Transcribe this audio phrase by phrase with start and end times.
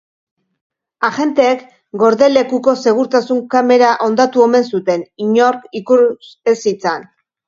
[1.07, 1.59] Agenteek
[2.03, 5.99] gordelekuko segurtasun-kamera hondatu omen zuten, inork ikus
[6.53, 7.07] ez zitzan.